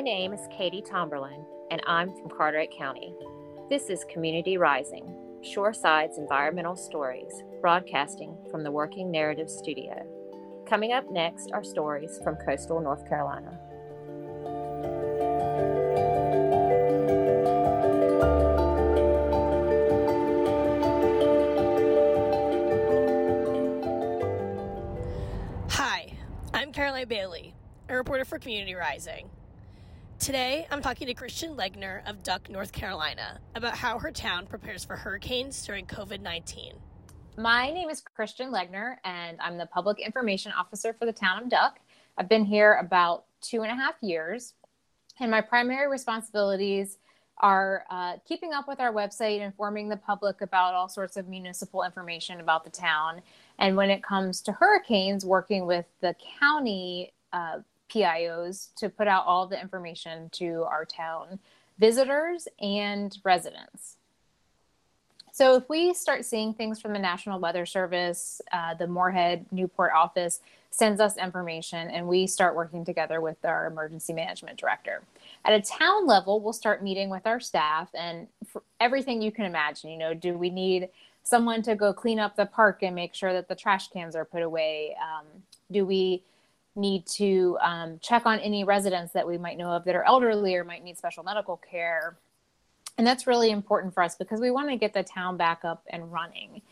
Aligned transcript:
My 0.00 0.04
name 0.04 0.32
is 0.32 0.48
Katie 0.50 0.80
Tomberlin, 0.80 1.44
and 1.70 1.82
I'm 1.86 2.10
from 2.16 2.30
Carteret 2.30 2.74
County. 2.74 3.14
This 3.68 3.90
is 3.90 4.06
Community 4.10 4.56
Rising, 4.56 5.04
Shoreside's 5.42 6.16
environmental 6.16 6.74
stories, 6.74 7.42
broadcasting 7.60 8.34
from 8.50 8.64
the 8.64 8.70
Working 8.70 9.10
Narrative 9.10 9.50
Studio. 9.50 10.02
Coming 10.66 10.92
up 10.92 11.10
next 11.10 11.50
are 11.52 11.62
stories 11.62 12.18
from 12.24 12.36
coastal 12.36 12.80
North 12.80 13.06
Carolina. 13.06 13.60
Hi, 25.68 26.10
I'm 26.54 26.72
Caroline 26.72 27.06
Bailey, 27.06 27.54
a 27.90 27.96
reporter 27.96 28.24
for 28.24 28.38
Community 28.38 28.74
Rising. 28.74 29.28
Today, 30.20 30.66
I'm 30.70 30.82
talking 30.82 31.06
to 31.06 31.14
Christian 31.14 31.56
Legner 31.56 32.06
of 32.06 32.22
Duck, 32.22 32.50
North 32.50 32.72
Carolina, 32.72 33.40
about 33.54 33.74
how 33.74 33.98
her 33.98 34.10
town 34.10 34.46
prepares 34.46 34.84
for 34.84 34.94
hurricanes 34.94 35.64
during 35.64 35.86
COVID 35.86 36.20
19. 36.20 36.74
My 37.38 37.70
name 37.70 37.88
is 37.88 38.02
Christian 38.02 38.52
Legner, 38.52 38.96
and 39.02 39.38
I'm 39.40 39.56
the 39.56 39.64
Public 39.64 39.98
Information 39.98 40.52
Officer 40.52 40.92
for 40.92 41.06
the 41.06 41.12
town 41.14 41.42
of 41.42 41.48
Duck. 41.48 41.80
I've 42.18 42.28
been 42.28 42.44
here 42.44 42.74
about 42.74 43.24
two 43.40 43.62
and 43.62 43.72
a 43.72 43.74
half 43.74 43.94
years, 44.02 44.52
and 45.18 45.30
my 45.30 45.40
primary 45.40 45.88
responsibilities 45.88 46.98
are 47.38 47.84
uh, 47.88 48.16
keeping 48.28 48.52
up 48.52 48.68
with 48.68 48.78
our 48.78 48.92
website, 48.92 49.40
informing 49.40 49.88
the 49.88 49.96
public 49.96 50.42
about 50.42 50.74
all 50.74 50.90
sorts 50.90 51.16
of 51.16 51.28
municipal 51.28 51.82
information 51.82 52.40
about 52.40 52.64
the 52.64 52.70
town. 52.70 53.22
And 53.58 53.74
when 53.74 53.88
it 53.88 54.02
comes 54.02 54.42
to 54.42 54.52
hurricanes, 54.52 55.24
working 55.24 55.64
with 55.64 55.86
the 56.02 56.14
county 56.38 57.14
uh, 57.32 57.60
PIOs 57.90 58.74
to 58.76 58.88
put 58.88 59.08
out 59.08 59.26
all 59.26 59.46
the 59.46 59.60
information 59.60 60.30
to 60.32 60.64
our 60.64 60.84
town 60.84 61.38
visitors 61.78 62.46
and 62.60 63.18
residents. 63.24 63.96
So, 65.32 65.54
if 65.54 65.68
we 65.68 65.94
start 65.94 66.24
seeing 66.24 66.52
things 66.52 66.80
from 66.80 66.92
the 66.92 66.98
National 66.98 67.38
Weather 67.38 67.64
Service, 67.64 68.42
uh, 68.52 68.74
the 68.74 68.86
Morehead 68.86 69.46
Newport 69.50 69.92
office 69.94 70.40
sends 70.70 71.00
us 71.00 71.16
information, 71.16 71.88
and 71.88 72.06
we 72.06 72.26
start 72.26 72.54
working 72.54 72.84
together 72.84 73.20
with 73.20 73.44
our 73.44 73.66
emergency 73.66 74.12
management 74.12 74.58
director. 74.58 75.02
At 75.44 75.52
a 75.52 75.60
town 75.60 76.06
level, 76.06 76.40
we'll 76.40 76.52
start 76.52 76.82
meeting 76.82 77.10
with 77.10 77.26
our 77.26 77.40
staff 77.40 77.88
and 77.94 78.28
everything 78.78 79.22
you 79.22 79.32
can 79.32 79.46
imagine. 79.46 79.90
You 79.90 79.98
know, 79.98 80.14
do 80.14 80.36
we 80.36 80.50
need 80.50 80.88
someone 81.22 81.62
to 81.62 81.74
go 81.74 81.92
clean 81.92 82.18
up 82.18 82.36
the 82.36 82.46
park 82.46 82.82
and 82.82 82.94
make 82.94 83.14
sure 83.14 83.32
that 83.32 83.48
the 83.48 83.54
trash 83.54 83.88
cans 83.88 84.14
are 84.14 84.24
put 84.24 84.42
away? 84.42 84.96
Um, 85.00 85.26
do 85.70 85.84
we 85.84 86.22
need 86.76 87.06
to 87.06 87.58
um, 87.60 87.98
check 88.00 88.26
on 88.26 88.38
any 88.40 88.64
residents 88.64 89.12
that 89.12 89.26
we 89.26 89.38
might 89.38 89.58
know 89.58 89.70
of 89.70 89.84
that 89.84 89.94
are 89.94 90.04
elderly 90.04 90.54
or 90.54 90.64
might 90.64 90.84
need 90.84 90.96
special 90.96 91.22
medical 91.22 91.56
care. 91.56 92.18
And 92.98 93.06
that's 93.06 93.26
really 93.26 93.50
important 93.50 93.94
for 93.94 94.02
us 94.02 94.16
because 94.16 94.40
we 94.40 94.50
want 94.50 94.68
to 94.70 94.76
get 94.76 94.92
the 94.92 95.02
town 95.02 95.36
back 95.36 95.64
up 95.64 95.84
and 95.88 96.12
running. 96.12 96.62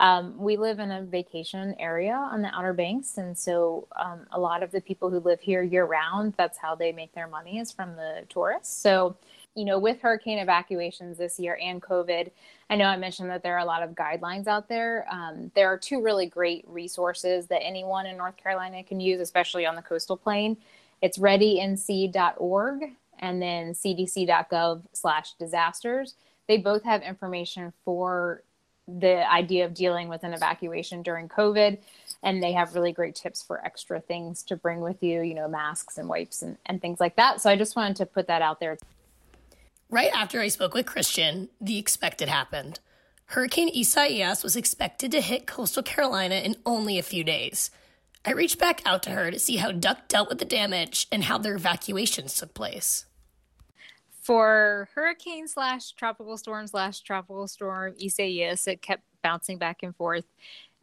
Um, 0.00 0.38
we 0.38 0.56
live 0.56 0.78
in 0.78 0.92
a 0.92 1.02
vacation 1.02 1.74
area 1.80 2.14
on 2.14 2.40
the 2.40 2.54
Outer 2.54 2.72
Banks, 2.72 3.18
and 3.18 3.36
so 3.36 3.88
um, 3.98 4.26
a 4.30 4.38
lot 4.38 4.62
of 4.62 4.70
the 4.70 4.80
people 4.80 5.10
who 5.10 5.18
live 5.18 5.40
here 5.40 5.62
year 5.62 5.86
round, 5.86 6.34
that's 6.36 6.56
how 6.56 6.76
they 6.76 6.92
make 6.92 7.12
their 7.14 7.26
money 7.26 7.58
is 7.58 7.72
from 7.72 7.96
the 7.96 8.24
tourists. 8.28 8.80
So 8.80 9.16
you 9.54 9.64
know, 9.64 9.78
with 9.78 10.00
hurricane 10.00 10.38
evacuations 10.38 11.18
this 11.18 11.38
year 11.38 11.58
and 11.60 11.82
COVID, 11.82 12.30
I 12.70 12.76
know 12.76 12.84
I 12.84 12.96
mentioned 12.96 13.30
that 13.30 13.42
there 13.42 13.54
are 13.56 13.60
a 13.60 13.64
lot 13.64 13.82
of 13.82 13.90
guidelines 13.90 14.46
out 14.46 14.68
there. 14.68 15.06
Um, 15.10 15.50
there 15.54 15.68
are 15.68 15.78
two 15.78 16.02
really 16.02 16.26
great 16.26 16.64
resources 16.68 17.46
that 17.48 17.64
anyone 17.64 18.06
in 18.06 18.16
North 18.16 18.36
Carolina 18.36 18.84
can 18.84 19.00
use, 19.00 19.20
especially 19.20 19.66
on 19.66 19.74
the 19.74 19.82
coastal 19.82 20.16
plain. 20.16 20.56
It's 21.00 21.18
readync.org 21.18 22.90
and 23.20 23.42
then 23.42 23.72
cdc.gov 23.72 24.82
slash 24.92 25.32
disasters. 25.34 26.14
They 26.46 26.58
both 26.58 26.84
have 26.84 27.02
information 27.02 27.72
for 27.84 28.42
the 28.86 29.30
idea 29.30 29.66
of 29.66 29.74
dealing 29.74 30.08
with 30.08 30.24
an 30.24 30.32
evacuation 30.32 31.02
during 31.02 31.28
COVID. 31.28 31.78
And 32.22 32.42
they 32.42 32.52
have 32.52 32.74
really 32.74 32.92
great 32.92 33.14
tips 33.14 33.42
for 33.42 33.64
extra 33.64 34.00
things 34.00 34.42
to 34.44 34.56
bring 34.56 34.80
with 34.80 35.02
you, 35.02 35.20
you 35.20 35.34
know, 35.34 35.46
masks 35.46 35.98
and 35.98 36.08
wipes 36.08 36.42
and, 36.42 36.56
and 36.66 36.80
things 36.80 36.98
like 36.98 37.16
that. 37.16 37.40
So 37.40 37.50
I 37.50 37.56
just 37.56 37.76
wanted 37.76 37.96
to 37.98 38.06
put 38.06 38.26
that 38.28 38.42
out 38.42 38.60
there. 38.60 38.78
Right 39.90 40.10
after 40.14 40.40
I 40.40 40.48
spoke 40.48 40.74
with 40.74 40.84
Christian, 40.84 41.48
the 41.62 41.78
expected 41.78 42.28
happened. 42.28 42.78
Hurricane 43.26 43.70
Isaias 43.74 44.42
was 44.42 44.54
expected 44.54 45.10
to 45.12 45.22
hit 45.22 45.46
coastal 45.46 45.82
Carolina 45.82 46.34
in 46.34 46.56
only 46.66 46.98
a 46.98 47.02
few 47.02 47.24
days. 47.24 47.70
I 48.22 48.32
reached 48.32 48.58
back 48.58 48.82
out 48.84 49.02
to 49.04 49.10
her 49.10 49.30
to 49.30 49.38
see 49.38 49.56
how 49.56 49.72
Duck 49.72 50.08
dealt 50.08 50.28
with 50.28 50.40
the 50.40 50.44
damage 50.44 51.08
and 51.10 51.24
how 51.24 51.38
their 51.38 51.54
evacuations 51.54 52.34
took 52.34 52.52
place. 52.52 53.06
For 54.10 54.90
hurricane 54.94 55.48
slash 55.48 55.92
tropical 55.92 56.36
storm 56.36 56.66
slash 56.66 57.00
tropical 57.00 57.48
storm 57.48 57.94
Isaias, 58.02 58.66
it 58.66 58.82
kept 58.82 59.04
bouncing 59.22 59.56
back 59.56 59.82
and 59.82 59.96
forth. 59.96 60.26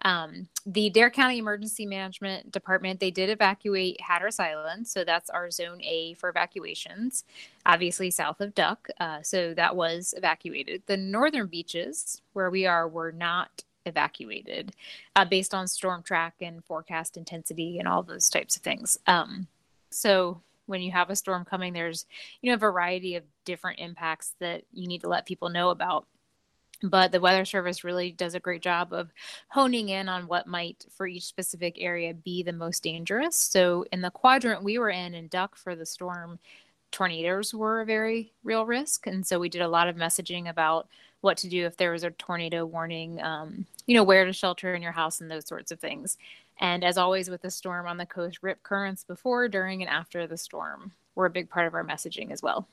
Um, 0.01 0.49
the 0.65 0.89
Dare 0.89 1.09
County 1.09 1.37
Emergency 1.37 1.85
Management 1.85 2.51
Department, 2.51 2.99
they 2.99 3.11
did 3.11 3.29
evacuate 3.29 3.99
Hatteras 4.01 4.39
Island. 4.39 4.87
So 4.87 5.03
that's 5.03 5.29
our 5.29 5.49
zone 5.49 5.81
A 5.81 6.13
for 6.15 6.29
evacuations, 6.29 7.23
obviously 7.65 8.11
south 8.11 8.41
of 8.41 8.53
Duck. 8.53 8.87
Uh, 8.99 9.21
so 9.21 9.53
that 9.53 9.75
was 9.75 10.13
evacuated. 10.17 10.83
The 10.85 10.97
northern 10.97 11.47
beaches, 11.47 12.21
where 12.33 12.49
we 12.49 12.65
are, 12.65 12.87
were 12.87 13.11
not 13.11 13.63
evacuated 13.85 14.73
uh, 15.15 15.25
based 15.25 15.53
on 15.53 15.67
storm 15.67 16.03
track 16.03 16.35
and 16.41 16.63
forecast 16.65 17.17
intensity 17.17 17.79
and 17.79 17.87
all 17.87 18.03
those 18.03 18.29
types 18.29 18.55
of 18.55 18.63
things. 18.63 18.97
Um, 19.07 19.47
so 19.91 20.41
when 20.65 20.81
you 20.81 20.91
have 20.91 21.09
a 21.09 21.15
storm 21.15 21.45
coming, 21.45 21.73
there's 21.73 22.05
you 22.41 22.49
know 22.49 22.55
a 22.55 22.59
variety 22.59 23.15
of 23.15 23.23
different 23.45 23.79
impacts 23.79 24.33
that 24.39 24.63
you 24.73 24.87
need 24.87 25.01
to 25.01 25.09
let 25.09 25.25
people 25.25 25.49
know 25.49 25.69
about 25.69 26.07
but 26.89 27.11
the 27.11 27.19
weather 27.19 27.45
service 27.45 27.83
really 27.83 28.11
does 28.11 28.35
a 28.35 28.39
great 28.39 28.61
job 28.61 28.93
of 28.93 29.11
honing 29.49 29.89
in 29.89 30.09
on 30.09 30.27
what 30.27 30.47
might 30.47 30.85
for 30.95 31.07
each 31.07 31.25
specific 31.25 31.75
area 31.79 32.13
be 32.13 32.43
the 32.43 32.53
most 32.53 32.83
dangerous. 32.83 33.35
So 33.35 33.85
in 33.91 34.01
the 34.01 34.11
quadrant 34.11 34.63
we 34.63 34.77
were 34.77 34.89
in 34.89 35.13
in 35.13 35.27
duck 35.27 35.55
for 35.55 35.75
the 35.75 35.85
storm 35.85 36.39
tornadoes 36.91 37.53
were 37.53 37.81
a 37.81 37.85
very 37.85 38.33
real 38.43 38.65
risk. 38.65 39.07
And 39.07 39.25
so 39.25 39.39
we 39.39 39.49
did 39.49 39.61
a 39.61 39.67
lot 39.67 39.87
of 39.87 39.95
messaging 39.95 40.49
about 40.49 40.87
what 41.21 41.37
to 41.37 41.49
do 41.49 41.65
if 41.65 41.75
there 41.75 41.91
was 41.91 42.03
a 42.03 42.11
tornado 42.11 42.65
warning 42.65 43.21
um, 43.21 43.65
you 43.87 43.95
know 43.95 44.03
where 44.03 44.25
to 44.25 44.33
shelter 44.33 44.75
in 44.75 44.81
your 44.81 44.91
house 44.91 45.21
and 45.21 45.29
those 45.29 45.47
sorts 45.47 45.71
of 45.71 45.79
things. 45.79 46.17
And 46.59 46.83
as 46.83 46.97
always 46.97 47.29
with 47.29 47.41
the 47.41 47.51
storm 47.51 47.87
on 47.87 47.97
the 47.97 48.05
coast 48.05 48.39
rip 48.41 48.63
currents 48.63 49.03
before 49.03 49.49
during 49.49 49.81
and 49.81 49.89
after 49.89 50.25
the 50.27 50.37
storm 50.37 50.93
were 51.15 51.25
a 51.25 51.29
big 51.31 51.49
part 51.49 51.67
of 51.67 51.73
our 51.73 51.83
messaging 51.83 52.31
as 52.31 52.41
well 52.41 52.67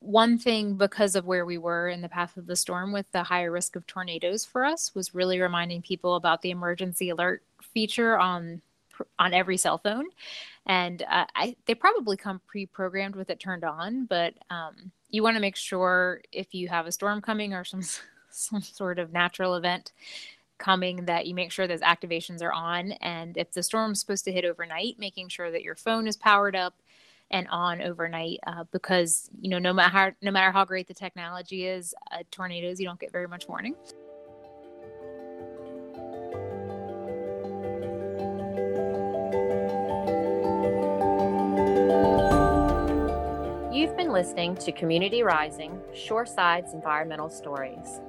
one 0.00 0.38
thing 0.38 0.74
because 0.74 1.16
of 1.16 1.26
where 1.26 1.44
we 1.44 1.58
were 1.58 1.88
in 1.88 2.00
the 2.00 2.08
path 2.08 2.36
of 2.36 2.46
the 2.46 2.56
storm 2.56 2.92
with 2.92 3.10
the 3.12 3.22
higher 3.22 3.50
risk 3.50 3.76
of 3.76 3.86
tornadoes 3.86 4.44
for 4.44 4.64
us 4.64 4.94
was 4.94 5.14
really 5.14 5.40
reminding 5.40 5.82
people 5.82 6.14
about 6.14 6.42
the 6.42 6.50
emergency 6.50 7.08
alert 7.10 7.42
feature 7.74 8.18
on 8.18 8.62
on 9.18 9.32
every 9.32 9.56
cell 9.56 9.78
phone. 9.78 10.06
And 10.66 11.02
uh, 11.02 11.26
I, 11.36 11.56
they 11.66 11.74
probably 11.76 12.16
come 12.16 12.40
pre-programmed 12.48 13.14
with 13.14 13.30
it 13.30 13.40
turned 13.40 13.64
on 13.64 14.06
but 14.06 14.34
um, 14.50 14.92
you 15.10 15.22
want 15.22 15.36
to 15.36 15.40
make 15.40 15.56
sure 15.56 16.20
if 16.32 16.54
you 16.54 16.68
have 16.68 16.86
a 16.86 16.92
storm 16.92 17.20
coming 17.20 17.54
or 17.54 17.64
some 17.64 17.82
some 18.30 18.62
sort 18.62 18.98
of 18.98 19.12
natural 19.12 19.54
event 19.54 19.92
coming 20.58 21.04
that 21.06 21.26
you 21.26 21.34
make 21.34 21.52
sure 21.52 21.66
those 21.66 21.80
activations 21.80 22.42
are 22.42 22.52
on. 22.52 22.92
And 22.92 23.36
if 23.36 23.52
the 23.52 23.62
storm's 23.62 24.00
supposed 24.00 24.24
to 24.24 24.32
hit 24.32 24.44
overnight 24.44 24.98
making 24.98 25.28
sure 25.28 25.50
that 25.50 25.62
your 25.62 25.76
phone 25.76 26.06
is 26.06 26.16
powered 26.16 26.56
up 26.56 26.74
and 27.30 27.46
on 27.48 27.82
overnight 27.82 28.38
uh, 28.46 28.64
because 28.72 29.30
you 29.40 29.50
know 29.50 29.58
no 29.58 29.72
matter 29.72 29.90
how, 29.90 30.10
no 30.22 30.30
matter 30.30 30.50
how 30.50 30.64
great 30.64 30.88
the 30.88 30.94
technology 30.94 31.66
is, 31.66 31.94
uh, 32.12 32.18
tornadoes 32.30 32.80
you 32.80 32.86
don't 32.86 33.00
get 33.00 33.12
very 33.12 33.28
much 33.28 33.48
warning. 33.48 33.74
You've 43.72 43.96
been 43.96 44.10
listening 44.10 44.56
to 44.56 44.72
Community 44.72 45.22
Rising 45.22 45.80
Shoreside's 45.92 46.74
Environmental 46.74 47.28
Stories. 47.28 48.00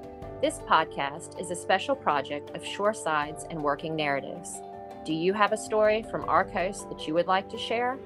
This 0.41 0.59
podcast 0.59 1.39
is 1.39 1.51
a 1.51 1.55
special 1.55 1.95
project 1.95 2.55
of 2.55 2.63
Shoresides 2.63 3.45
and 3.49 3.61
Working 3.61 3.95
Narratives. 3.95 4.61
Do 5.05 5.13
you 5.13 5.33
have 5.33 5.51
a 5.51 5.57
story 5.57 6.03
from 6.09 6.23
our 6.29 6.43
coast 6.43 6.89
that 6.89 7.07
you 7.07 7.13
would 7.13 7.27
like 7.27 7.49
to 7.49 7.57
share? 7.57 7.99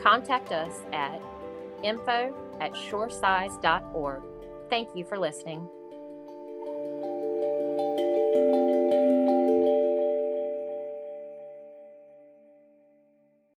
Contact 0.00 0.52
us 0.52 0.74
at 0.92 1.20
info 1.82 2.34
at 2.60 2.72
shoresides.org. 2.72 4.22
Thank 4.70 4.88
you 4.94 5.04
for 5.04 5.18
listening. 5.18 5.68